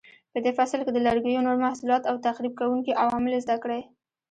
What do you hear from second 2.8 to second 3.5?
عوامل